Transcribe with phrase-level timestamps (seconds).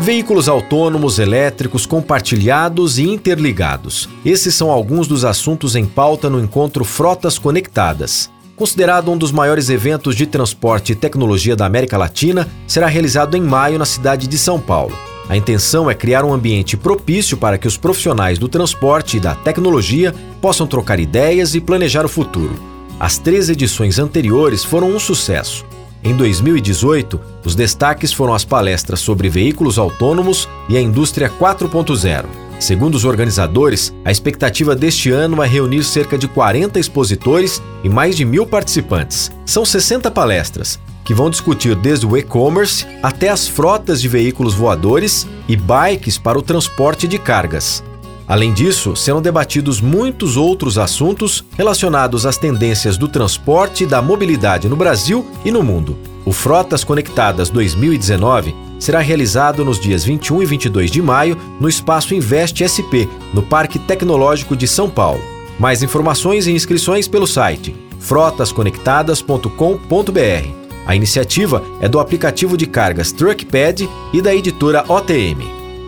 [0.00, 4.08] Veículos autônomos, elétricos, compartilhados e interligados.
[4.24, 8.28] Esses são alguns dos assuntos em pauta no encontro Frotas Conectadas.
[8.56, 13.40] Considerado um dos maiores eventos de transporte e tecnologia da América Latina, será realizado em
[13.40, 14.96] maio na cidade de São Paulo.
[15.28, 19.34] A intenção é criar um ambiente propício para que os profissionais do transporte e da
[19.34, 22.54] tecnologia possam trocar ideias e planejar o futuro.
[22.98, 25.64] As três edições anteriores foram um sucesso.
[26.04, 32.26] Em 2018, os destaques foram as palestras sobre veículos autônomos e a indústria 4.0.
[32.60, 38.16] Segundo os organizadores, a expectativa deste ano é reunir cerca de 40 expositores e mais
[38.18, 39.32] de mil participantes.
[39.46, 45.26] São 60 palestras, que vão discutir desde o e-commerce até as frotas de veículos voadores
[45.48, 47.82] e bikes para o transporte de cargas.
[48.26, 54.68] Além disso, serão debatidos muitos outros assuntos relacionados às tendências do transporte e da mobilidade
[54.68, 55.96] no Brasil e no mundo.
[56.24, 62.14] O Frotas Conectadas 2019 será realizado nos dias 21 e 22 de maio no Espaço
[62.14, 65.20] Invest SP, no Parque Tecnológico de São Paulo.
[65.58, 70.64] Mais informações e inscrições pelo site frotasconectadas.com.br.
[70.86, 75.42] A iniciativa é do aplicativo de cargas Truckpad e da editora OTM.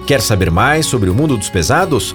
[0.06, 2.14] Quer saber mais sobre o mundo dos pesados?